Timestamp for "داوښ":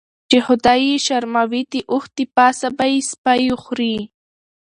1.71-2.03